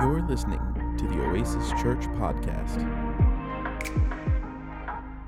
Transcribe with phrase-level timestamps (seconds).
[0.00, 0.60] You're listening
[0.96, 2.80] to the Oasis Church Podcast.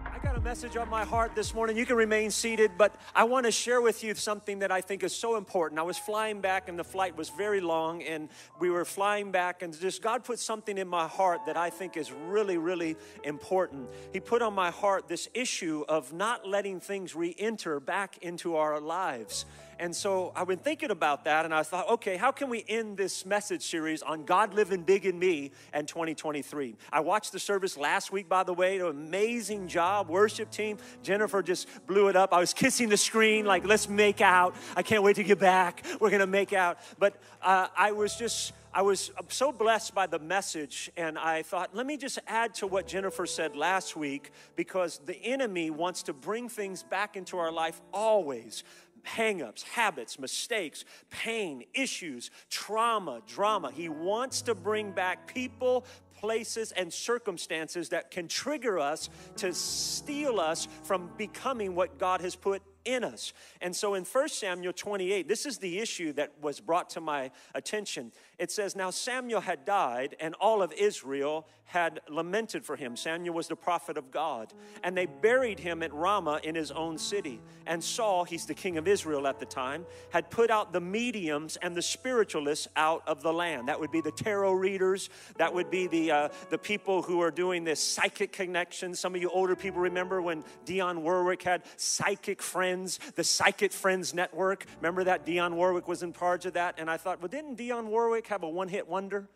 [0.06, 1.77] I got a message on my heart this morning.
[1.77, 5.03] You can remain seated, but I want to share with you something that I think
[5.03, 5.79] is so important.
[5.79, 8.30] I was flying back, and the flight was very long, and
[8.61, 11.98] we were flying back, and just God put something in my heart that I think
[11.98, 13.91] is really, really important.
[14.14, 18.57] He put on my heart this issue of not letting things re enter back into
[18.57, 19.45] our lives.
[19.79, 22.96] And so I've been thinking about that, and I thought, okay, how can we end
[22.96, 26.76] this message series on God living big in me and 2023?
[26.93, 30.79] I watched the service last week, by the way, an amazing job, worship team.
[31.03, 32.33] Jennifer just blew it up.
[32.33, 34.55] I was kissing the screen, like, let's make out.
[34.77, 35.84] I can't wait to get back.
[36.00, 36.78] We're gonna make out.
[36.98, 41.75] But uh, I was just, I was so blessed by the message, and I thought,
[41.75, 46.12] let me just add to what Jennifer said last week because the enemy wants to
[46.12, 48.64] bring things back into our life always
[49.05, 53.70] hangups, habits, mistakes, pain, issues, trauma, drama.
[53.70, 55.84] He wants to bring back people,
[56.19, 62.36] places, and circumstances that can trigger us to steal us from becoming what God has
[62.36, 63.33] put in us.
[63.61, 67.31] And so in 1 Samuel 28, this is the issue that was brought to my
[67.55, 68.12] attention.
[68.43, 72.97] It says, Now Samuel had died, and all of Israel had lamented for him.
[72.97, 74.53] Samuel was the prophet of God.
[74.84, 77.41] And they buried him at Ramah in his own city.
[77.67, 81.57] And Saul, he's the king of Israel at the time, had put out the mediums
[81.57, 83.69] and the spiritualists out of the land.
[83.69, 87.31] That would be the tarot readers, that would be the, uh, the people who are
[87.31, 88.95] doing this psychic connection.
[88.95, 94.12] Some of you older people remember when Dionne Warwick had psychic friends, the Psychic Friends
[94.12, 94.67] Network.
[94.81, 95.25] Remember that?
[95.25, 96.75] Dionne Warwick was in charge of that.
[96.77, 99.28] And I thought, well, didn't Dionne Warwick have a one hit wonder?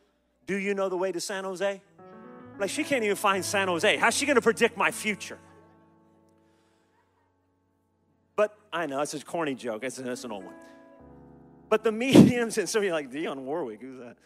[0.46, 1.80] Do you know the way to San Jose?
[2.58, 3.96] Like, she can't even find San Jose.
[3.98, 5.38] How's she to predict my future?
[8.34, 9.84] But I know, it's a corny joke.
[9.84, 10.54] It's, it's an old one.
[11.68, 14.16] But the mediums, and some of you like, Dionne Warwick, who's that?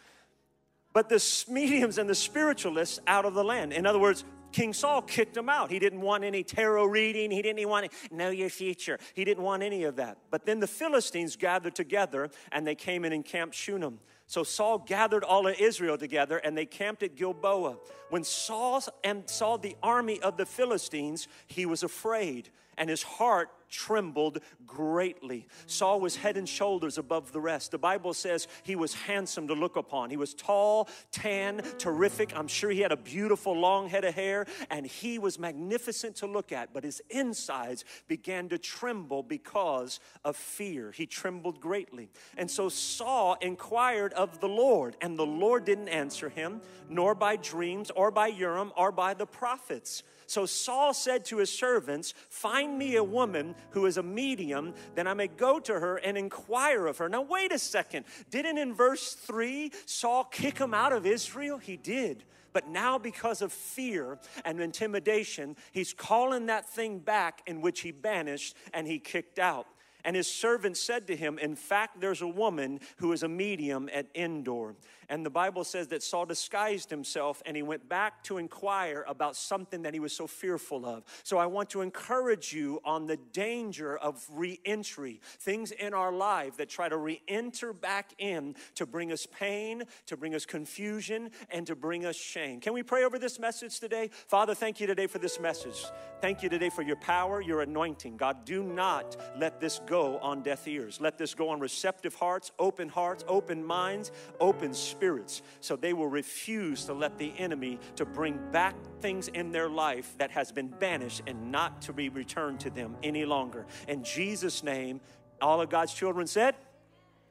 [0.93, 3.73] But the mediums and the spiritualists out of the land.
[3.73, 5.71] In other words, King Saul kicked him out.
[5.71, 7.31] He didn't want any tarot reading.
[7.31, 8.99] He didn't want to know your future.
[9.13, 10.17] He didn't want any of that.
[10.29, 13.99] But then the Philistines gathered together and they came in and camped Shunem.
[14.31, 17.75] So Saul gathered all of Israel together and they camped at Gilboa.
[18.09, 22.47] When Saul and saw the army of the Philistines, he was afraid
[22.77, 25.47] and his heart trembled greatly.
[25.65, 27.71] Saul was head and shoulders above the rest.
[27.71, 30.09] The Bible says he was handsome to look upon.
[30.09, 32.37] He was tall, tan, terrific.
[32.37, 36.27] I'm sure he had a beautiful long head of hair, and he was magnificent to
[36.27, 40.91] look at, but his insides began to tremble because of fear.
[40.91, 42.09] He trembled greatly.
[42.37, 47.37] And so Saul inquired of the Lord, and the Lord didn't answer him, nor by
[47.37, 50.03] dreams, or by Urim, or by the prophets.
[50.27, 55.07] So Saul said to his servants, Find me a woman who is a medium, then
[55.07, 57.07] I may go to her and inquire of her.
[57.07, 58.05] Now, wait a second.
[58.29, 61.57] Didn't in verse 3 Saul kick him out of Israel?
[61.57, 62.23] He did.
[62.53, 67.91] But now, because of fear and intimidation, he's calling that thing back in which he
[67.91, 69.67] banished and he kicked out.
[70.03, 73.89] And his servant said to him, In fact, there's a woman who is a medium
[73.93, 74.75] at Endor.
[75.11, 79.35] And the Bible says that Saul disguised himself and he went back to inquire about
[79.35, 81.03] something that he was so fearful of.
[81.23, 86.55] So I want to encourage you on the danger of re-entry, things in our life
[86.57, 91.67] that try to re-enter back in to bring us pain, to bring us confusion, and
[91.67, 92.61] to bring us shame.
[92.61, 94.11] Can we pray over this message today?
[94.29, 95.83] Father, thank you today for this message.
[96.21, 98.15] Thank you today for your power, your anointing.
[98.15, 101.01] God, do not let this go on deaf ears.
[101.01, 105.41] Let this go on receptive hearts, open hearts, open minds, open spirits spirits.
[105.61, 110.13] So they will refuse to let the enemy to bring back things in their life
[110.19, 113.65] that has been banished and not to be returned to them any longer.
[113.87, 115.01] In jesus name
[115.41, 116.53] all of god's children said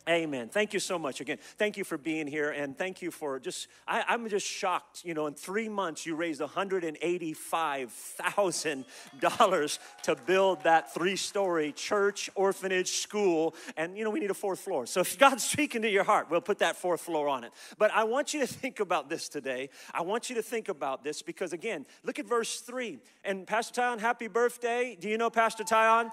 [0.09, 0.49] Amen.
[0.49, 1.39] Thank you so much again.
[1.59, 3.69] Thank you for being here, and thank you for just.
[3.87, 5.05] I, am just shocked.
[5.05, 8.87] You know, in three months, you raised 185 thousand
[9.21, 14.61] dollars to build that three-story church, orphanage, school, and you know we need a fourth
[14.61, 14.87] floor.
[14.87, 17.53] So if God's speaking to your heart, we'll put that fourth floor on it.
[17.77, 19.69] But I want you to think about this today.
[19.93, 22.99] I want you to think about this because again, look at verse three.
[23.23, 24.97] And Pastor Tyon, happy birthday.
[24.99, 26.11] Do you know Pastor Tyon?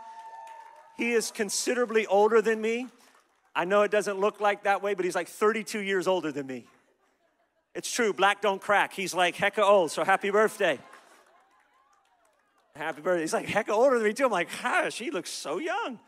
[0.97, 2.87] He is considerably older than me.
[3.57, 6.45] I know it doesn't look like that way, but he's like 32 years older than
[6.45, 6.65] me.
[7.73, 8.93] It's true, black don't crack.
[8.93, 10.77] He's like hecka old, so happy birthday.
[12.75, 13.21] Happy birthday.
[13.21, 14.25] He's like hecka older than me too.
[14.25, 15.99] I'm like, gosh, he looks so young.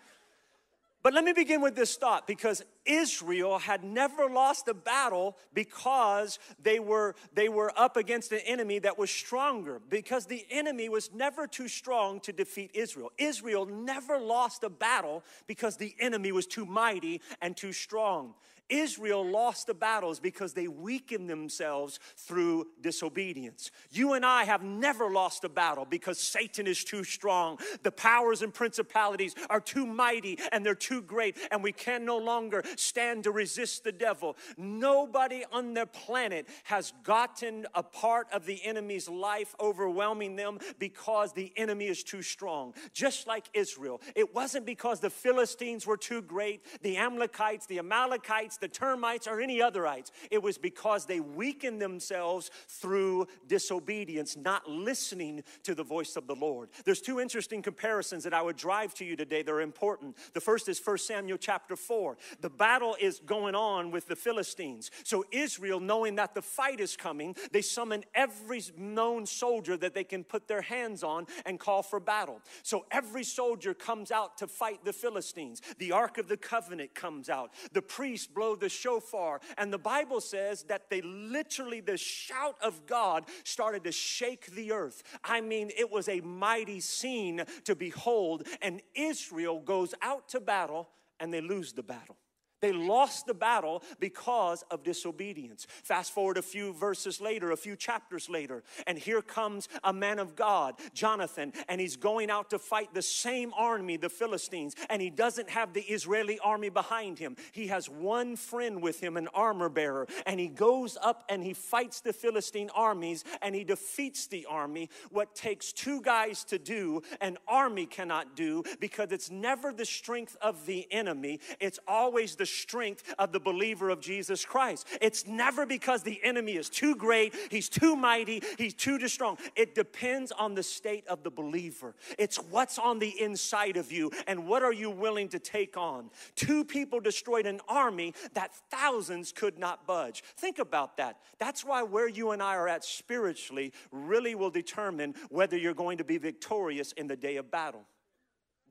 [1.01, 6.39] But let me begin with this thought because Israel had never lost a battle because
[6.61, 11.13] they were, they were up against an enemy that was stronger, because the enemy was
[11.13, 13.11] never too strong to defeat Israel.
[13.17, 18.33] Israel never lost a battle because the enemy was too mighty and too strong.
[18.69, 23.71] Israel lost the battles because they weakened themselves through disobedience.
[23.91, 27.59] You and I have never lost a battle because Satan is too strong.
[27.83, 32.17] The powers and principalities are too mighty and they're too great, and we can no
[32.17, 34.37] longer stand to resist the devil.
[34.57, 41.33] Nobody on the planet has gotten a part of the enemy's life overwhelming them because
[41.33, 42.73] the enemy is too strong.
[42.93, 48.57] Just like Israel, it wasn't because the Philistines were too great, the Amalekites, the Amalekites,
[48.59, 50.11] the termites, or any otherites.
[50.31, 56.35] It was because they weakened themselves through disobedience, not listening to the voice of the
[56.35, 56.69] Lord.
[56.85, 59.41] There's two interesting comparisons that I would drive to you today.
[59.41, 60.17] They're important.
[60.33, 62.17] The first is 1 Samuel chapter 4.
[62.41, 64.91] The battle is going on with the Philistines.
[65.03, 70.03] So Israel, knowing that the fight is coming, they summon every known soldier that they
[70.03, 72.41] can put their hands on and call for battle.
[72.63, 75.61] So every soldier comes out to fight the Philistines.
[75.77, 77.51] The Ark of the Covenant comes out.
[77.73, 79.39] The priests blow the shofar.
[79.57, 84.71] And the Bible says that they literally, the shout of God started to shake the
[84.71, 85.03] earth.
[85.23, 88.47] I mean, it was a mighty scene to behold.
[88.61, 92.17] And Israel goes out to battle and they lose the battle.
[92.61, 95.67] They lost the battle because of disobedience.
[95.83, 100.19] Fast forward a few verses later, a few chapters later, and here comes a man
[100.19, 105.01] of God, Jonathan, and he's going out to fight the same army, the Philistines, and
[105.01, 107.35] he doesn't have the Israeli army behind him.
[107.51, 111.53] He has one friend with him, an armor bearer, and he goes up and he
[111.53, 114.89] fights the Philistine armies and he defeats the army.
[115.11, 120.35] What takes two guys to do, an army cannot do because it's never the strength
[120.41, 124.87] of the enemy, it's always the strength of the believer of Jesus Christ.
[125.01, 129.37] It's never because the enemy is too great, he's too mighty, he's too strong.
[129.55, 131.95] It depends on the state of the believer.
[132.17, 136.09] It's what's on the inside of you and what are you willing to take on.
[136.35, 140.23] Two people destroyed an army that thousands could not budge.
[140.37, 141.17] Think about that.
[141.37, 145.97] That's why where you and I are at spiritually really will determine whether you're going
[145.99, 147.85] to be victorious in the day of battle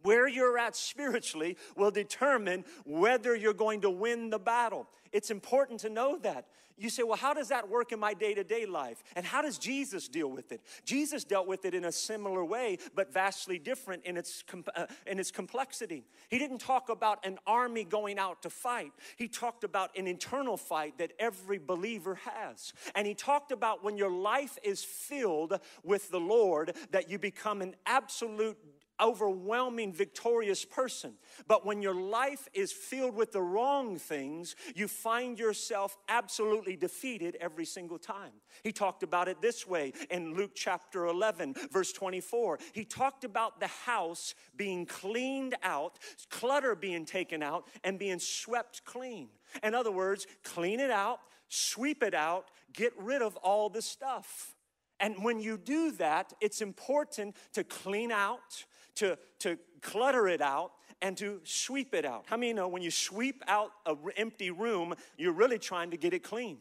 [0.09, 4.89] where you're at spiritually will determine whether you're going to win the battle.
[5.13, 6.47] It's important to know that.
[6.79, 9.03] You say, well, how does that work in my day to day life?
[9.17, 10.63] And how does Jesus deal with it?
[10.83, 14.45] Jesus dealt with it in a similar way, but vastly different in its,
[14.75, 16.07] uh, in its complexity.
[16.31, 20.57] He didn't talk about an army going out to fight, he talked about an internal
[20.57, 22.73] fight that every believer has.
[22.95, 27.61] And he talked about when your life is filled with the Lord, that you become
[27.61, 28.57] an absolute
[29.01, 31.15] overwhelming, victorious person.
[31.47, 37.37] But when your life is filled with the wrong things, you find yourself absolutely defeated
[37.41, 38.33] every single time.
[38.63, 42.59] He talked about it this way in Luke chapter 11, verse 24.
[42.73, 45.99] He talked about the house being cleaned out,
[46.31, 49.29] clutter being taken out, and being swept clean.
[49.63, 54.55] In other words, clean it out, sweep it out, get rid of all the stuff.
[55.01, 58.65] And when you do that, it's important to clean out,
[58.99, 62.25] to, to clutter it out and to sweep it out.
[62.27, 66.13] How many know when you sweep out an empty room, you're really trying to get
[66.13, 66.59] it clean?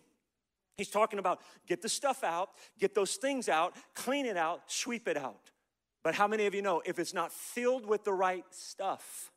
[0.77, 5.07] He's talking about get the stuff out, get those things out, clean it out, sweep
[5.07, 5.49] it out.
[6.03, 9.31] But how many of you know if it's not filled with the right stuff,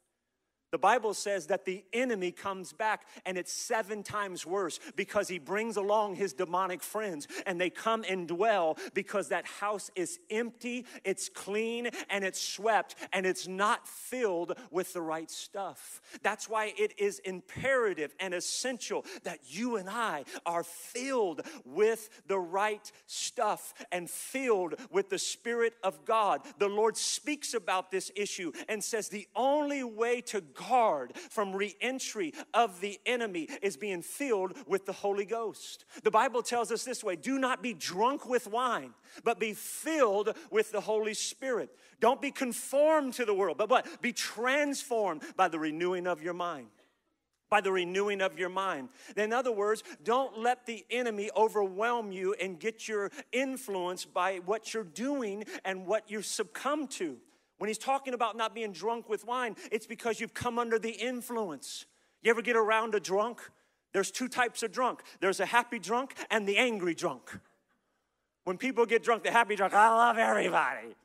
[0.71, 5.39] the Bible says that the enemy comes back and it's seven times worse because he
[5.39, 10.87] brings along his demonic friends and they come and dwell because that house is empty,
[11.05, 16.01] it's clean, and it's swept and it's not filled with the right stuff.
[16.23, 22.39] That's why it is imperative and essential that you and I are filled with the
[22.39, 26.43] right stuff and filled with the Spirit of God.
[26.59, 32.35] The Lord speaks about this issue and says the only way to guard from reentry
[32.53, 35.85] of the enemy is being filled with the Holy Ghost.
[36.03, 40.37] The Bible tells us this way do not be drunk with wine, but be filled
[40.51, 41.71] with the Holy Spirit.
[42.01, 44.01] Don't be conformed to the world, but what?
[44.03, 46.69] Be transformed by the renewing of your mind
[47.51, 48.89] by the renewing of your mind.
[49.17, 54.73] In other words, don't let the enemy overwhelm you and get your influence by what
[54.73, 57.19] you're doing and what you succumb to.
[57.61, 60.93] When he's talking about not being drunk with wine, it's because you've come under the
[60.93, 61.85] influence.
[62.23, 63.43] You ever get around a drunk?
[63.93, 67.39] There's two types of drunk there's a happy drunk and the angry drunk.
[68.45, 70.97] When people get drunk, the happy drunk, I love everybody.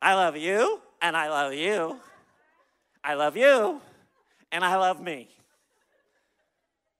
[0.00, 1.98] I love you, and I love you.
[3.02, 3.80] I love you,
[4.52, 5.30] and I love me.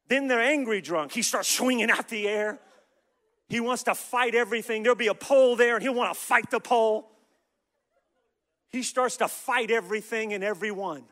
[0.09, 1.13] Then they're angry drunk.
[1.13, 2.59] He starts swinging out the air.
[3.49, 4.83] He wants to fight everything.
[4.83, 7.13] There'll be a pole there, and he'll want to fight the pole
[8.71, 11.05] he starts to fight everything and everyone.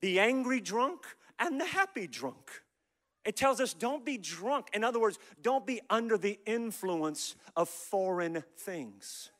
[0.00, 1.00] The angry drunk
[1.38, 2.50] and the happy drunk.
[3.24, 4.68] It tells us don't be drunk.
[4.74, 9.30] In other words, don't be under the influence of foreign things.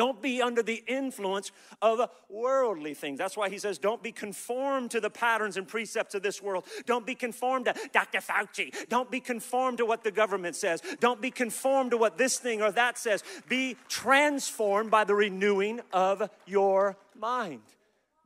[0.00, 1.52] Don't be under the influence
[1.82, 3.18] of worldly things.
[3.18, 6.64] That's why he says, don't be conformed to the patterns and precepts of this world.
[6.86, 8.20] Don't be conformed to Dr.
[8.20, 8.72] Fauci.
[8.88, 10.80] Don't be conformed to what the government says.
[11.00, 13.22] Don't be conformed to what this thing or that says.
[13.46, 17.60] Be transformed by the renewing of your mind.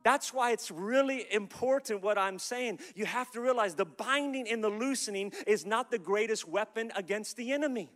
[0.01, 2.79] That's why it's really important what I'm saying.
[2.95, 7.35] You have to realize the binding and the loosening is not the greatest weapon against
[7.35, 7.89] the enemy.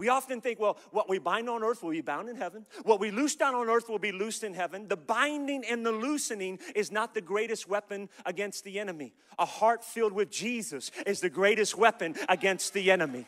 [0.00, 2.64] We often think, well, what we bind on earth will be bound in heaven.
[2.84, 4.88] What we loose down on earth will be loosed in heaven.
[4.88, 9.12] The binding and the loosening is not the greatest weapon against the enemy.
[9.38, 13.26] A heart filled with Jesus is the greatest weapon against the enemy.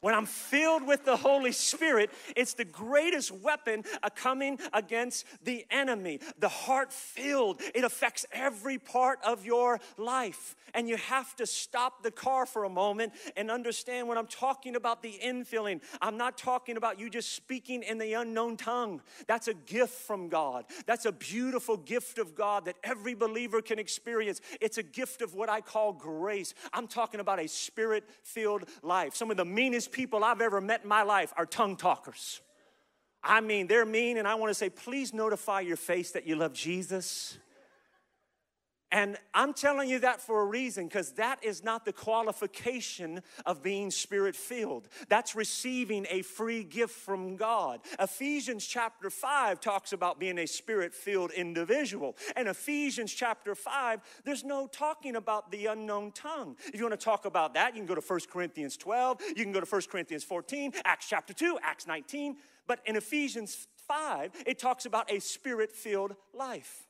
[0.00, 3.82] When I'm filled with the Holy Spirit, it's the greatest weapon
[4.14, 6.20] coming against the enemy.
[6.38, 10.54] The heart filled, it affects every part of your life.
[10.74, 14.76] And you have to stop the car for a moment and understand when I'm talking
[14.76, 19.00] about the infilling, I'm not talking about you just speaking in the unknown tongue.
[19.26, 20.66] That's a gift from God.
[20.86, 24.40] That's a beautiful gift of God that every believer can experience.
[24.60, 26.54] It's a gift of what I call grace.
[26.72, 29.16] I'm talking about a spirit filled life.
[29.16, 32.40] Some of the meanest people I've ever met in my life are tongue talkers.
[33.22, 36.36] I mean, they're mean, and I want to say, please notify your face that you
[36.36, 37.38] love Jesus.
[38.90, 43.62] And I'm telling you that for a reason because that is not the qualification of
[43.62, 44.88] being spirit filled.
[45.10, 47.80] That's receiving a free gift from God.
[48.00, 52.16] Ephesians chapter 5 talks about being a spirit filled individual.
[52.34, 56.56] And Ephesians chapter 5, there's no talking about the unknown tongue.
[56.66, 59.44] If you want to talk about that, you can go to 1 Corinthians 12, you
[59.44, 62.36] can go to 1 Corinthians 14, Acts chapter 2, Acts 19.
[62.66, 66.87] But in Ephesians 5, it talks about a spirit filled life.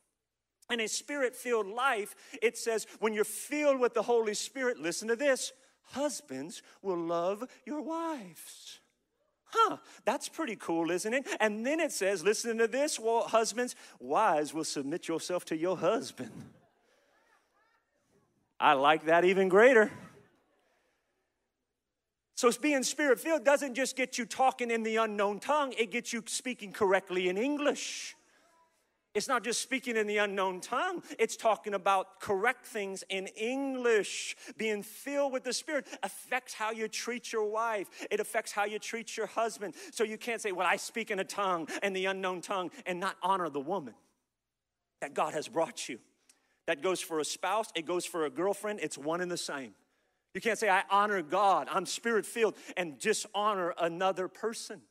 [0.70, 5.08] In a spirit filled life, it says, when you're filled with the Holy Spirit, listen
[5.08, 5.52] to this
[5.92, 8.80] husbands will love your wives.
[9.50, 11.26] Huh, that's pretty cool, isn't it?
[11.40, 15.76] And then it says, listen to this, well, husbands, wives will submit yourself to your
[15.76, 16.30] husband.
[18.60, 19.90] I like that even greater.
[22.34, 26.12] So, being spirit filled doesn't just get you talking in the unknown tongue, it gets
[26.12, 28.14] you speaking correctly in English.
[29.14, 34.36] It's not just speaking in the unknown tongue, it's talking about correct things in English.
[34.56, 38.78] Being filled with the Spirit affects how you treat your wife, it affects how you
[38.78, 39.74] treat your husband.
[39.92, 43.00] So you can't say, Well, I speak in a tongue and the unknown tongue and
[43.00, 43.94] not honor the woman
[45.00, 45.98] that God has brought you.
[46.66, 49.72] That goes for a spouse, it goes for a girlfriend, it's one and the same.
[50.34, 54.82] You can't say, I honor God, I'm spirit filled, and dishonor another person.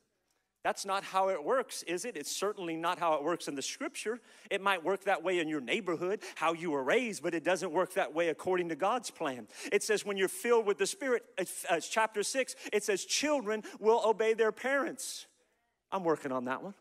[0.64, 2.16] That's not how it works, is it?
[2.16, 4.20] It's certainly not how it works in the scripture.
[4.50, 7.72] It might work that way in your neighborhood, how you were raised, but it doesn't
[7.72, 9.46] work that way according to God's plan.
[9.70, 14.02] It says when you're filled with the Spirit, uh, chapter 6, it says children will
[14.04, 15.26] obey their parents.
[15.92, 16.74] I'm working on that one.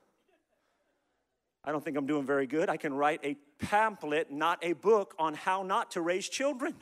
[1.63, 2.69] I don't think I'm doing very good.
[2.69, 6.73] I can write a pamphlet, not a book, on how not to raise children.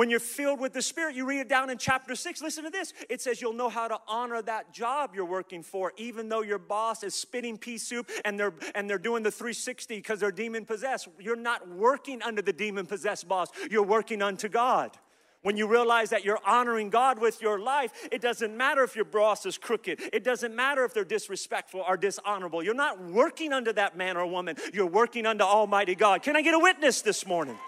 [0.00, 2.40] When you're filled with the Spirit, you read it down in chapter six.
[2.40, 2.94] Listen to this.
[3.10, 6.58] It says you'll know how to honor that job you're working for, even though your
[6.58, 10.64] boss is spitting pea soup and they're and they're doing the 360 because they're demon
[10.64, 11.08] possessed.
[11.18, 14.96] You're not working under the demon possessed boss, you're working unto God.
[15.42, 19.04] When you realize that you're honoring God with your life, it doesn't matter if your
[19.04, 20.00] boss is crooked.
[20.14, 22.62] It doesn't matter if they're disrespectful or dishonorable.
[22.62, 24.56] You're not working under that man or woman.
[24.72, 26.22] You're working under Almighty God.
[26.22, 27.58] Can I get a witness this morning?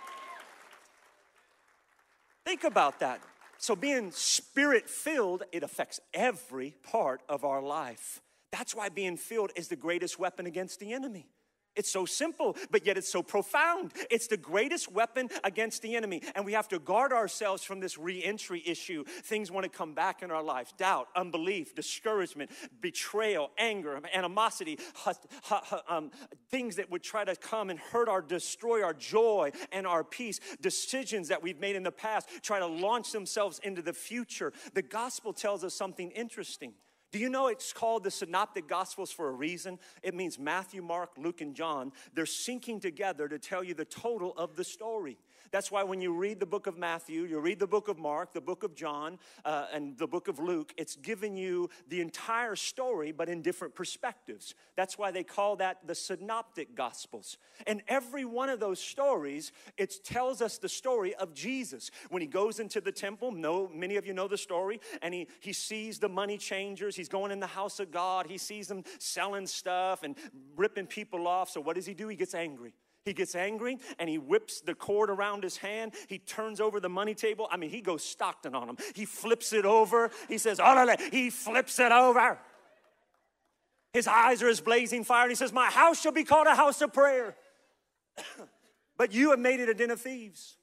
[2.45, 3.21] Think about that.
[3.59, 8.21] So, being spirit filled, it affects every part of our life.
[8.51, 11.29] That's why being filled is the greatest weapon against the enemy.
[11.75, 13.93] It's so simple, but yet it's so profound.
[14.11, 16.23] It's the greatest weapon against the enemy.
[16.35, 19.05] And we have to guard ourselves from this re entry issue.
[19.05, 22.50] Things want to come back in our life doubt, unbelief, discouragement,
[22.81, 24.79] betrayal, anger, animosity,
[25.88, 26.11] um,
[26.50, 30.41] things that would try to come and hurt our, destroy our joy and our peace,
[30.61, 34.52] decisions that we've made in the past, try to launch themselves into the future.
[34.75, 36.75] The gospel tells us something interesting.
[37.12, 39.78] Do you know it's called the Synoptic Gospels for a reason?
[40.02, 41.92] It means Matthew, Mark, Luke, and John.
[42.14, 45.19] They're syncing together to tell you the total of the story.
[45.53, 48.33] That's why when you read the book of Matthew, you read the book of Mark,
[48.33, 52.57] the book of John, uh, and the book of Luke, it's giving you the entire
[52.57, 54.55] story, but in different perspectives.
[54.77, 57.37] That's why they call that the synoptic gospels.
[57.67, 61.91] And every one of those stories, it tells us the story of Jesus.
[62.09, 65.29] When he goes into the temple, no, many of you know the story, and he,
[65.41, 66.97] he sees the money changers.
[66.97, 68.27] He's going in the house of God.
[68.27, 70.17] He sees them selling stuff and
[70.57, 71.51] ripping people off.
[71.51, 72.09] So what does he do?
[72.09, 72.73] He gets angry.
[73.05, 75.95] He gets angry and he whips the cord around his hand.
[76.07, 77.49] He turns over the money table.
[77.51, 78.77] I mean, he goes Stockton on him.
[78.95, 80.11] He flips it over.
[80.29, 82.39] He says, oh, he flips it over.
[83.93, 85.23] His eyes are as blazing fire.
[85.23, 87.37] And he says, My house shall be called a house of prayer.
[88.97, 90.57] but you have made it a den of thieves.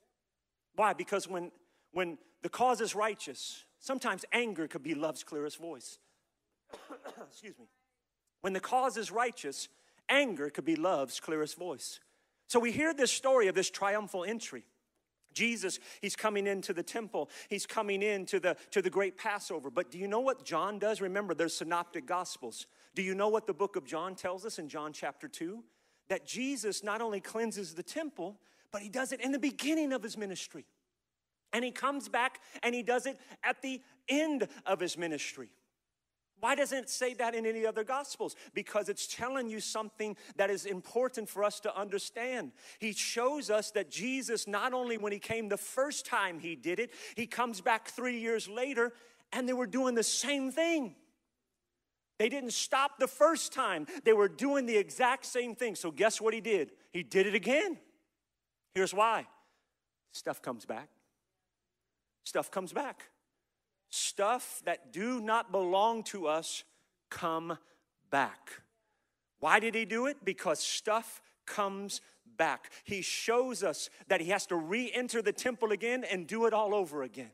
[0.75, 0.93] Why?
[0.93, 1.51] Because when,
[1.91, 5.99] when the cause is righteous, sometimes anger could be love's clearest voice.
[7.29, 7.65] Excuse me.
[8.41, 9.67] When the cause is righteous,
[10.07, 11.99] anger could be love's clearest voice.
[12.49, 14.65] So we hear this story of this triumphal entry.
[15.33, 17.29] Jesus, he's coming into the temple.
[17.47, 19.69] He's coming into the, to the great Passover.
[19.69, 20.99] But do you know what John does?
[20.99, 22.65] Remember, there's synoptic gospels.
[22.95, 25.63] Do you know what the book of John tells us in John chapter 2?
[26.09, 28.39] That Jesus not only cleanses the temple,
[28.71, 30.65] but he does it in the beginning of his ministry.
[31.53, 35.51] And he comes back and he does it at the end of his ministry.
[36.39, 38.35] Why doesn't it say that in any other gospels?
[38.53, 42.51] Because it's telling you something that is important for us to understand.
[42.79, 46.79] He shows us that Jesus, not only when he came the first time he did
[46.79, 48.93] it, he comes back three years later
[49.33, 50.95] and they were doing the same thing.
[52.17, 55.75] They didn't stop the first time, they were doing the exact same thing.
[55.75, 56.71] So, guess what he did?
[56.91, 57.77] He did it again.
[58.73, 59.27] Here's why
[60.11, 60.89] stuff comes back.
[62.25, 63.05] Stuff comes back
[63.89, 66.63] stuff that do not belong to us
[67.09, 67.57] come
[68.09, 68.61] back.
[69.39, 70.17] Why did he do it?
[70.23, 72.01] Because stuff comes
[72.37, 72.71] back.
[72.83, 76.53] He shows us that he has to re enter the temple again and do it
[76.53, 77.31] all over again.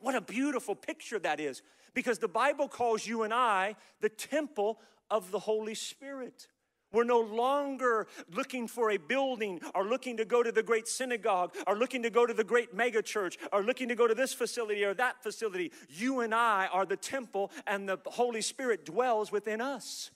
[0.00, 1.62] What a beautiful picture that is,
[1.94, 6.48] because the Bible calls you and I the temple of the Holy Spirit.
[6.92, 11.54] We're no longer looking for a building or looking to go to the great synagogue
[11.66, 14.84] or looking to go to the great megachurch or looking to go to this facility
[14.84, 15.72] or that facility.
[15.88, 20.10] You and I are the temple, and the Holy Spirit dwells within us.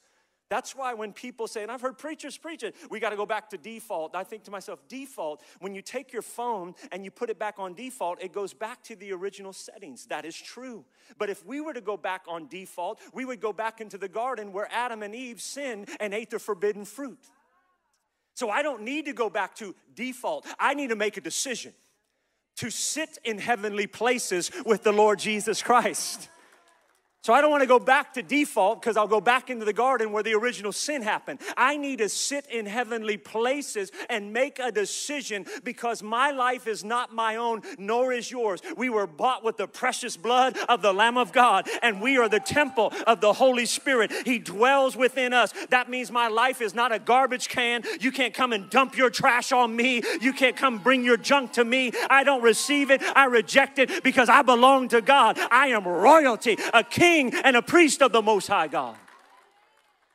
[0.48, 3.26] That's why when people say, and I've heard preachers preach it, we got to go
[3.26, 4.14] back to default.
[4.14, 7.56] I think to myself, default, when you take your phone and you put it back
[7.58, 10.06] on default, it goes back to the original settings.
[10.06, 10.84] That is true.
[11.18, 14.08] But if we were to go back on default, we would go back into the
[14.08, 17.18] garden where Adam and Eve sinned and ate the forbidden fruit.
[18.34, 20.46] So I don't need to go back to default.
[20.60, 21.72] I need to make a decision
[22.56, 26.28] to sit in heavenly places with the Lord Jesus Christ.
[27.26, 29.72] So I don't want to go back to default because I'll go back into the
[29.72, 31.40] garden where the original sin happened.
[31.56, 36.84] I need to sit in heavenly places and make a decision because my life is
[36.84, 38.60] not my own, nor is yours.
[38.76, 42.28] We were bought with the precious blood of the Lamb of God, and we are
[42.28, 44.12] the temple of the Holy Spirit.
[44.24, 45.52] He dwells within us.
[45.70, 47.82] That means my life is not a garbage can.
[47.98, 50.00] You can't come and dump your trash on me.
[50.20, 51.90] You can't come bring your junk to me.
[52.08, 53.02] I don't receive it.
[53.16, 55.40] I reject it because I belong to God.
[55.50, 58.96] I am royalty, a king king and a priest of the Most High God.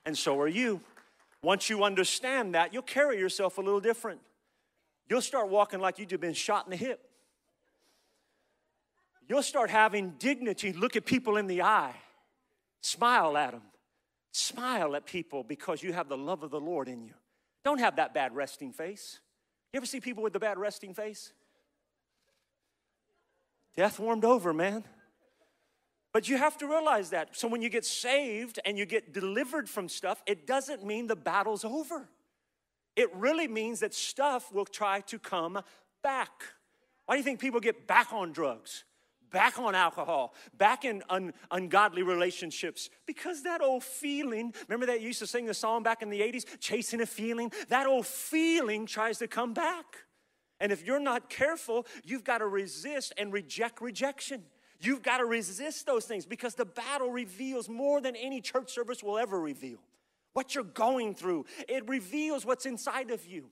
[0.05, 0.81] And so are you.
[1.43, 4.19] Once you understand that, you'll carry yourself a little different.
[5.09, 6.99] You'll start walking like you've been shot in the hip.
[9.27, 10.73] You'll start having dignity.
[10.73, 11.95] Look at people in the eye,
[12.81, 13.61] smile at them.
[14.33, 17.13] Smile at people because you have the love of the Lord in you.
[17.65, 19.19] Don't have that bad resting face.
[19.73, 21.33] You ever see people with the bad resting face?
[23.75, 24.85] Death warmed over, man.
[26.13, 27.37] But you have to realize that.
[27.37, 31.15] So when you get saved and you get delivered from stuff, it doesn't mean the
[31.15, 32.09] battle's over.
[32.95, 35.61] It really means that stuff will try to come
[36.03, 36.43] back.
[37.05, 38.83] Why do you think people get back on drugs,
[39.31, 42.89] back on alcohol, back in un- ungodly relationships?
[43.05, 46.19] Because that old feeling, remember that you used to sing the song back in the
[46.19, 47.53] 80s, chasing a feeling?
[47.69, 49.85] That old feeling tries to come back.
[50.59, 54.43] And if you're not careful, you've got to resist and reject rejection.
[54.81, 59.03] You've got to resist those things because the battle reveals more than any church service
[59.03, 59.77] will ever reveal.
[60.33, 63.49] What you're going through, it reveals what's inside of you.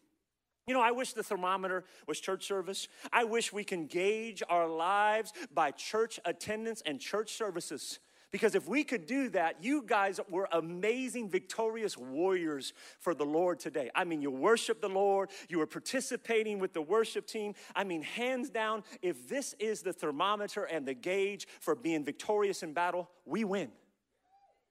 [0.66, 2.88] You know, I wish the thermometer was church service.
[3.12, 8.00] I wish we can gauge our lives by church attendance and church services.
[8.32, 13.60] Because if we could do that, you guys were amazing, victorious warriors for the Lord
[13.60, 13.90] today.
[13.96, 17.56] I mean, you worship the Lord, you were participating with the worship team.
[17.76, 22.62] I mean, hands down, if this is the thermometer and the gauge for being victorious
[22.62, 23.72] in battle, we win.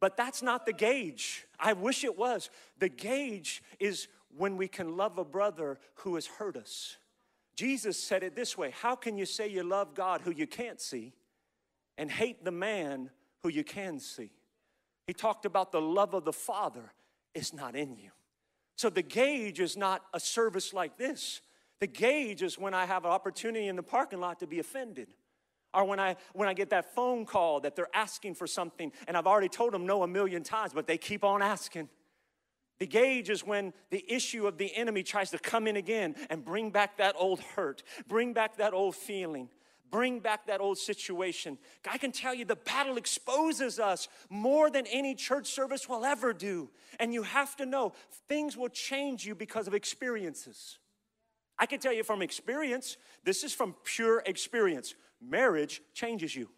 [0.00, 1.46] But that's not the gauge.
[1.58, 2.50] I wish it was.
[2.78, 6.96] The gauge is when we can love a brother who has hurt us.
[7.56, 10.80] Jesus said it this way How can you say you love God who you can't
[10.80, 11.12] see
[11.96, 13.10] and hate the man
[13.42, 14.30] who you can see.
[15.06, 16.92] He talked about the love of the Father
[17.34, 18.10] is not in you.
[18.76, 21.40] So the gauge is not a service like this.
[21.80, 25.08] The gauge is when I have an opportunity in the parking lot to be offended.
[25.74, 29.16] Or when I when I get that phone call that they're asking for something and
[29.16, 31.88] I've already told them no a million times, but they keep on asking.
[32.78, 36.44] The gauge is when the issue of the enemy tries to come in again and
[36.44, 39.48] bring back that old hurt, bring back that old feeling,
[39.90, 41.58] bring back that old situation.
[41.90, 46.32] I can tell you the battle exposes us more than any church service will ever
[46.32, 46.70] do.
[46.98, 47.92] And you have to know
[48.28, 50.78] things will change you because of experiences.
[51.58, 54.94] I can tell you from experience, this is from pure experience.
[55.20, 56.48] Marriage changes you.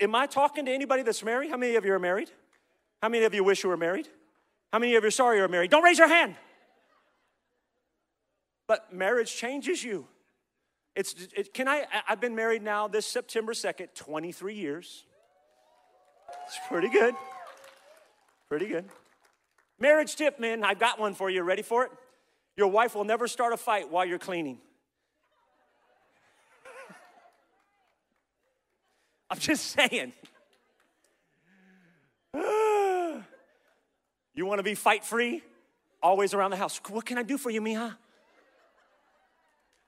[0.00, 1.50] Am I talking to anybody that's married?
[1.50, 2.30] How many of you are married?
[3.02, 4.08] How many of you wish you were married?
[4.72, 5.70] How many of you are sorry you're married?
[5.70, 6.36] Don't raise your hand.
[8.66, 10.06] But marriage changes you.
[10.98, 15.04] It's, it, can I, I've been married now this September 2nd, 23 years.
[16.44, 17.14] It's pretty good.
[18.48, 18.84] Pretty good.
[19.78, 21.44] Marriage tip, man, I've got one for you.
[21.44, 21.92] Ready for it?
[22.56, 24.58] Your wife will never start a fight while you're cleaning.
[29.30, 30.12] I'm just saying.
[34.34, 35.42] You want to be fight free?
[36.00, 36.80] Always around the house.
[36.88, 37.96] What can I do for you, Mija?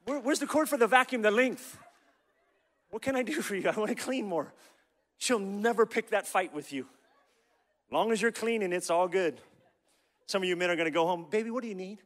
[0.04, 1.78] Where, where's the cord for the vacuum, the length?
[2.90, 3.68] What can I do for you?
[3.74, 4.52] I want to clean more.
[5.18, 6.86] She'll never pick that fight with you.
[7.90, 9.40] Long as you're cleaning, it's all good.
[10.26, 11.98] Some of you men are going to go home, baby, what do you need?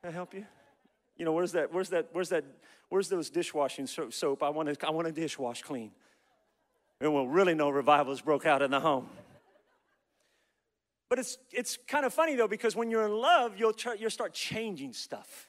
[0.00, 0.46] Can I help you?
[1.16, 2.44] You know, where's that, where's that, where's that,
[2.88, 4.42] where's those dishwashing soap?
[4.42, 5.90] I want to, I want to dishwash clean.
[7.00, 9.08] And we'll really know revivals broke out in the home.
[11.08, 14.10] But it's, it's kind of funny though, because when you're in love, you'll, try, you'll
[14.10, 15.48] start changing stuff.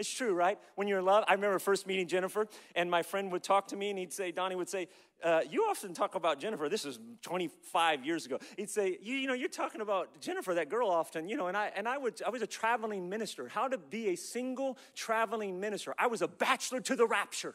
[0.00, 0.58] It's true, right?
[0.76, 3.76] When you're in love, I remember first meeting Jennifer, and my friend would talk to
[3.76, 4.88] me, and he'd say, Donnie would say,
[5.22, 6.70] uh, You often talk about Jennifer.
[6.70, 8.38] This is 25 years ago.
[8.56, 11.56] He'd say, you, you know, you're talking about Jennifer, that girl often, you know, and
[11.56, 13.46] I, and I, would, I was a traveling minister.
[13.46, 15.94] How to be a single traveling minister.
[15.98, 17.54] I was a bachelor to the rapture.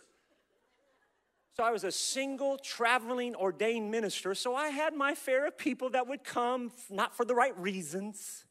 [1.58, 4.36] So I was a single traveling ordained minister.
[4.36, 8.46] So I had my fair of people that would come, not for the right reasons.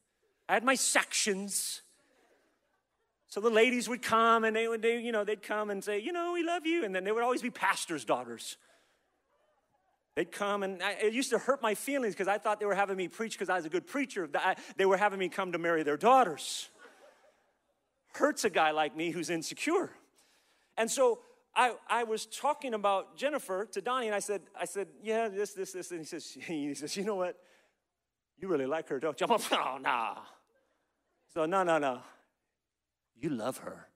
[0.49, 1.81] I had my sections.
[3.27, 5.99] So the ladies would come and they would, they, you know, they'd come and say,
[5.99, 6.85] you know, we love you.
[6.85, 8.57] And then they would always be pastors' daughters.
[10.15, 12.75] They'd come and I, it used to hurt my feelings because I thought they were
[12.75, 14.29] having me preach because I was a good preacher.
[14.77, 16.69] They were having me come to marry their daughters.
[18.13, 19.89] Hurts a guy like me who's insecure.
[20.77, 21.19] And so
[21.55, 25.53] I, I was talking about Jennifer to Donnie, and I said, I said, yeah, this,
[25.53, 25.91] this, this.
[25.91, 27.37] And he says, he says, you know what?
[28.39, 29.27] You really like her, don't you?
[29.27, 30.17] I'm like, oh, nah.
[31.33, 32.01] So, no, no, no.
[33.19, 33.87] You love her.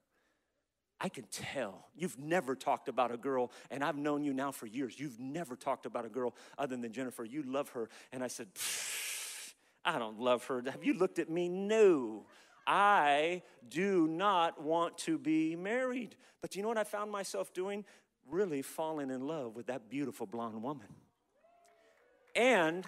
[1.00, 1.86] I can tell.
[1.96, 5.00] You've never talked about a girl, and I've known you now for years.
[5.00, 7.24] You've never talked about a girl other than Jennifer.
[7.24, 7.88] You love her.
[8.12, 8.48] And I said,
[9.84, 10.62] I don't love her.
[10.70, 11.48] Have you looked at me?
[11.48, 12.26] No.
[12.66, 16.16] I do not want to be married.
[16.42, 17.84] But you know what I found myself doing?
[18.28, 20.88] Really falling in love with that beautiful blonde woman.
[22.36, 22.84] And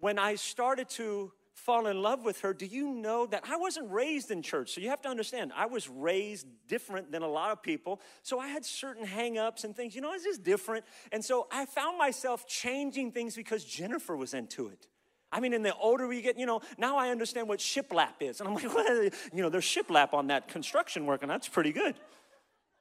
[0.00, 3.90] when I started to fall in love with her, do you know that I wasn't
[3.90, 4.74] raised in church?
[4.74, 8.00] So you have to understand, I was raised different than a lot of people.
[8.22, 10.84] So I had certain hangups and things, you know, it's just different.
[11.12, 14.86] And so I found myself changing things because Jennifer was into it.
[15.30, 18.40] I mean, in the older we get, you know, now I understand what shiplap is.
[18.40, 21.72] And I'm like, well, you know, there's shiplap on that construction work, and that's pretty
[21.72, 21.94] good.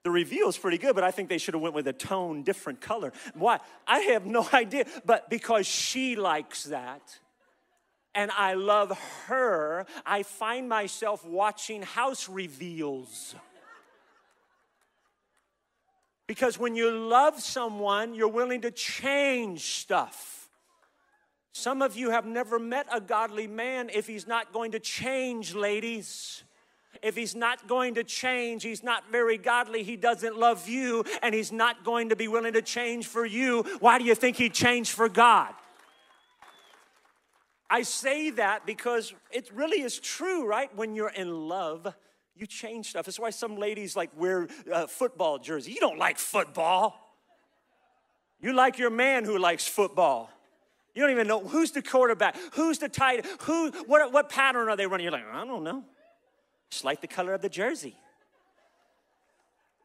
[0.04, 2.42] The reveal is pretty good, but I think they should have went with a tone
[2.44, 3.14] different color.
[3.36, 3.60] Why?
[3.86, 7.20] I have no idea, but because she likes that
[8.14, 8.98] and I love
[9.28, 13.36] her, I find myself watching house reveals.
[16.28, 20.50] Because when you love someone, you're willing to change stuff.
[21.54, 25.54] Some of you have never met a godly man if he's not going to change,
[25.54, 26.44] ladies.
[27.02, 31.34] If he's not going to change, he's not very godly, he doesn't love you, and
[31.34, 33.64] he's not going to be willing to change for you.
[33.80, 35.54] Why do you think he'd change for God?
[37.72, 40.70] I say that because it really is true, right?
[40.76, 41.96] When you're in love,
[42.36, 43.06] you change stuff.
[43.06, 45.74] That's why some ladies like wear uh, football jerseys.
[45.74, 47.16] You don't like football.
[48.42, 50.30] You like your man who likes football.
[50.94, 54.76] You don't even know who's the quarterback, who's the tight, who, what, what pattern are
[54.76, 55.06] they running?
[55.06, 55.86] You're like, I don't know.
[56.70, 57.96] Just like the color of the jersey.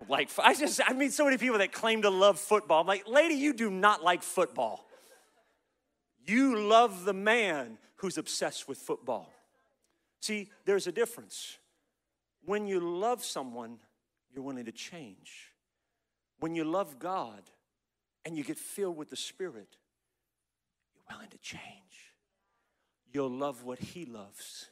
[0.09, 2.81] Like, I just, I meet so many people that claim to love football.
[2.81, 4.86] I'm like, lady, you do not like football.
[6.27, 9.33] You love the man who's obsessed with football.
[10.21, 11.59] See, there's a difference.
[12.45, 13.79] When you love someone,
[14.33, 15.53] you're willing to change.
[16.41, 17.43] When you love God
[18.25, 19.77] and you get filled with the Spirit,
[20.95, 21.63] you're willing to change.
[23.13, 24.71] You'll love what He loves.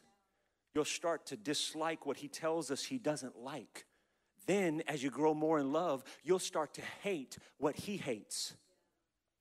[0.75, 3.87] You'll start to dislike what He tells us He doesn't like.
[4.47, 8.55] Then, as you grow more in love, you'll start to hate what He hates.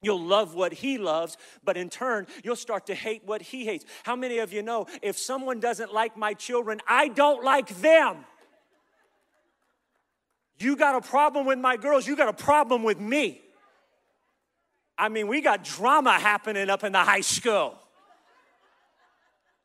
[0.03, 3.85] You'll love what he loves, but in turn, you'll start to hate what he hates.
[4.03, 8.25] How many of you know if someone doesn't like my children, I don't like them?
[10.59, 13.41] You got a problem with my girls, you got a problem with me.
[14.97, 17.79] I mean, we got drama happening up in the high school.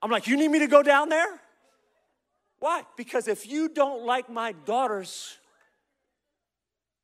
[0.01, 1.41] I'm like, you need me to go down there?
[2.61, 2.85] Why?
[2.97, 5.37] Because if you don't like my daughters,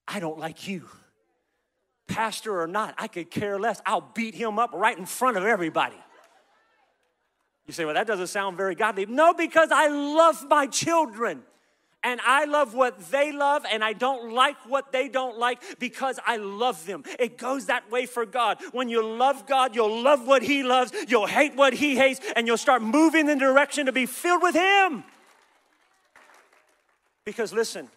[0.06, 0.88] I don't like you
[2.06, 3.80] pastor or not, I could care less.
[3.86, 5.96] I'll beat him up right in front of everybody.
[7.66, 9.06] You say, well, that doesn't sound very godly.
[9.06, 11.42] No, because I love my children
[12.04, 16.20] and I love what they love, and I don't like what they don't like because
[16.26, 17.02] I love them.
[17.18, 18.58] It goes that way for God.
[18.72, 22.46] When you love God, you'll love what He loves, you'll hate what He hates, and
[22.46, 25.02] you'll start moving in the direction to be filled with Him.
[27.24, 27.88] Because listen,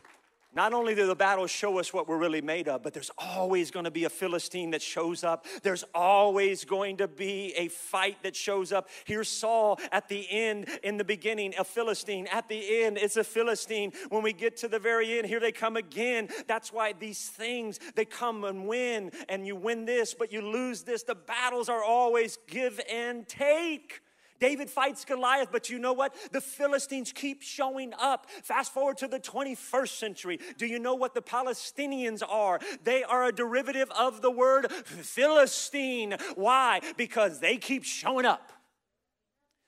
[0.57, 3.69] not only do the battles show us what we're really made of, but there's always
[3.69, 5.45] going to be a Philistine that shows up.
[5.61, 8.89] There's always going to be a fight that shows up.
[9.05, 12.25] Here's Saul at the end, in the beginning, a Philistine.
[12.31, 13.93] At the end, it's a Philistine.
[14.09, 16.27] When we get to the very end, here they come again.
[16.47, 20.81] That's why these things, they come and win, and you win this, but you lose
[20.81, 21.03] this.
[21.03, 24.01] The battles are always give and take.
[24.39, 26.15] David fights Goliath, but you know what?
[26.31, 28.29] The Philistines keep showing up.
[28.43, 30.39] Fast forward to the 21st century.
[30.57, 32.59] Do you know what the Palestinians are?
[32.83, 36.17] They are a derivative of the word Philistine.
[36.35, 36.81] Why?
[36.97, 38.51] Because they keep showing up.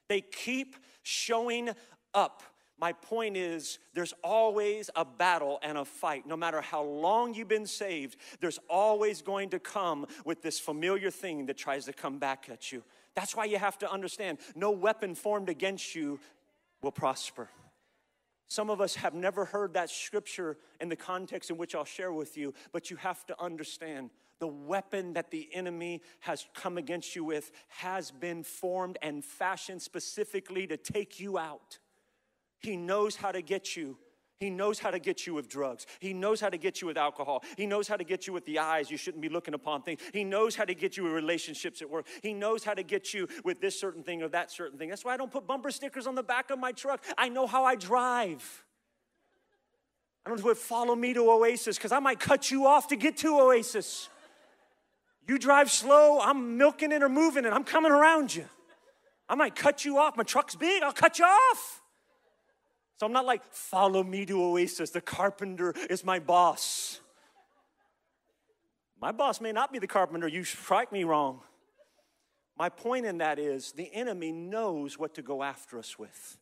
[0.07, 1.69] They keep showing
[2.13, 2.43] up.
[2.79, 6.25] My point is, there's always a battle and a fight.
[6.25, 11.11] No matter how long you've been saved, there's always going to come with this familiar
[11.11, 12.83] thing that tries to come back at you.
[13.15, 16.19] That's why you have to understand no weapon formed against you
[16.81, 17.49] will prosper.
[18.47, 22.11] Some of us have never heard that scripture in the context in which I'll share
[22.11, 27.15] with you, but you have to understand the weapon that the enemy has come against
[27.15, 31.77] you with has been formed and fashioned specifically to take you out.
[32.57, 33.97] He knows how to get you
[34.39, 35.85] he knows how to get you with drugs.
[35.99, 37.43] He knows how to get you with alcohol.
[37.57, 39.99] He knows how to get you with the eyes you shouldn't be looking upon things.
[40.13, 42.05] He knows how to get you with relationships at work.
[42.23, 44.87] He knows how to get you with this certain thing or that certain thing.
[44.87, 47.03] That's why I don't put bumper stickers on the back of my truck.
[47.17, 48.63] I know how I drive.
[50.25, 52.95] I don't do it, follow me to Oasis because I might cut you off to
[52.95, 54.07] get to Oasis.
[55.27, 58.45] You drive slow, I'm milking it or moving it, I'm coming around you.
[59.27, 60.17] I might cut you off.
[60.17, 61.78] My truck's big, I'll cut you off.
[62.99, 64.89] So I'm not like, follow me to Oasis.
[64.89, 66.99] The carpenter is my boss.
[68.99, 70.27] My boss may not be the carpenter.
[70.27, 71.39] You strike me wrong.
[72.57, 76.37] My point in that is the enemy knows what to go after us with.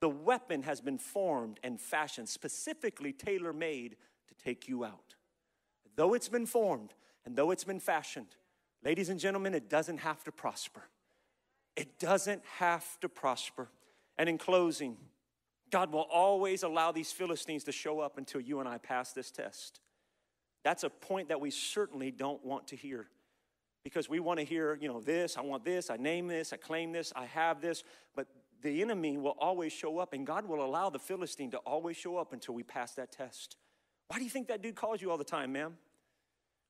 [0.00, 3.94] The weapon has been formed and fashioned, specifically tailor made
[4.26, 5.14] to take you out.
[5.94, 6.92] Though it's been formed
[7.24, 8.34] and though it's been fashioned,
[8.82, 10.82] ladies and gentlemen, it doesn't have to prosper.
[11.76, 13.68] It doesn't have to prosper.
[14.18, 14.96] And in closing,
[15.70, 19.30] God will always allow these Philistines to show up until you and I pass this
[19.30, 19.80] test.
[20.64, 23.06] That's a point that we certainly don't want to hear
[23.82, 26.56] because we want to hear, you know, this, I want this, I name this, I
[26.56, 27.82] claim this, I have this.
[28.14, 28.26] But
[28.62, 32.18] the enemy will always show up, and God will allow the Philistine to always show
[32.18, 33.56] up until we pass that test.
[34.08, 35.76] Why do you think that dude calls you all the time, ma'am?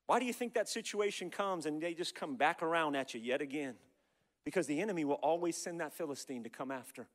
[0.07, 3.21] Why do you think that situation comes and they just come back around at you
[3.21, 3.75] yet again?
[4.45, 7.09] Because the enemy will always send that Philistine to come after.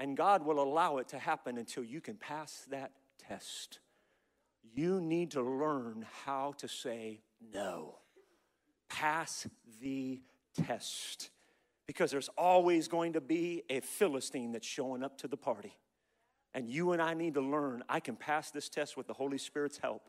[0.00, 2.92] And God will allow it to happen until you can pass that
[3.28, 3.78] test.
[4.74, 7.20] You need to learn how to say
[7.52, 7.96] no.
[8.88, 9.46] Pass
[9.80, 10.20] the
[10.66, 11.30] test.
[11.86, 15.76] Because there's always going to be a Philistine that's showing up to the party.
[16.54, 19.38] And you and I need to learn I can pass this test with the Holy
[19.38, 20.08] Spirit's help.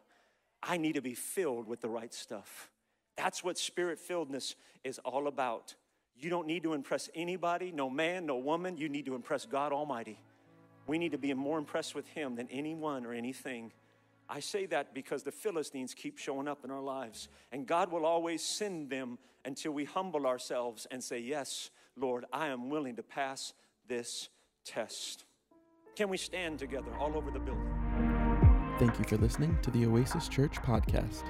[0.63, 2.71] I need to be filled with the right stuff.
[3.17, 5.75] That's what spirit filledness is all about.
[6.17, 8.77] You don't need to impress anybody, no man, no woman.
[8.77, 10.19] You need to impress God Almighty.
[10.87, 13.71] We need to be more impressed with Him than anyone or anything.
[14.29, 18.05] I say that because the Philistines keep showing up in our lives, and God will
[18.05, 23.03] always send them until we humble ourselves and say, Yes, Lord, I am willing to
[23.03, 23.53] pass
[23.87, 24.29] this
[24.65, 25.25] test.
[25.95, 27.71] Can we stand together all over the building?
[28.79, 31.23] Thank you for listening to the Oasis Church podcast.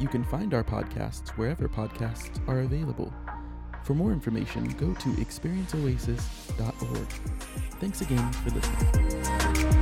[0.00, 3.12] You can find our podcasts wherever podcasts are available.
[3.84, 7.08] For more information, go to experienceoasis.org.
[7.80, 9.81] Thanks again for listening.